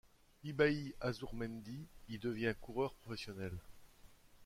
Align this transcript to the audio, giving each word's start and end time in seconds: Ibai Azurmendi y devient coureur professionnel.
Ibai 0.43 0.95
Azurmendi 0.99 1.85
y 2.09 2.17
devient 2.17 2.55
coureur 2.59 2.95
professionnel. 2.95 3.55